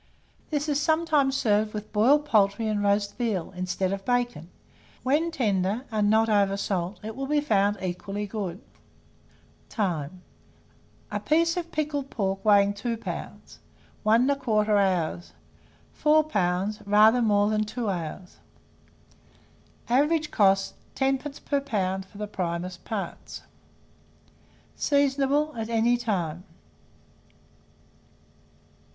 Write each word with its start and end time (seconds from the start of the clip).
This 0.49 0.67
is 0.67 0.81
sometimes 0.81 1.37
served 1.37 1.75
with 1.75 1.93
boiled 1.93 2.25
poultry 2.25 2.67
and 2.67 2.81
roast 2.81 3.17
veal, 3.19 3.51
instead 3.55 3.93
of 3.93 4.03
bacon: 4.03 4.49
when 5.03 5.29
tender, 5.29 5.85
and 5.91 6.09
not 6.09 6.27
over 6.27 6.57
salt, 6.57 6.99
it 7.03 7.15
will 7.15 7.27
be 7.27 7.39
found 7.39 7.77
equally 7.83 8.25
good. 8.25 8.59
Time. 9.69 10.23
A 11.11 11.19
piece 11.19 11.55
of 11.55 11.71
pickled 11.71 12.09
pork 12.09 12.43
weighing 12.43 12.73
2 12.73 12.97
lbs., 12.97 13.57
1 14.01 14.27
1/4 14.27 14.67
hour; 14.69 15.21
4 15.93 16.23
lbs., 16.29 16.81
rather 16.87 17.21
more 17.21 17.51
than 17.51 17.63
2 17.63 17.87
hours. 17.87 18.37
Average 19.87 20.31
cost, 20.31 20.73
10d. 20.95 21.45
per 21.45 21.61
lb. 21.61 22.05
for 22.05 22.17
the 22.17 22.25
primest 22.25 22.83
parts. 22.85 23.43
Seasonable 24.75 25.53
at 25.55 25.69
any 25.69 25.95
time. 25.95 26.43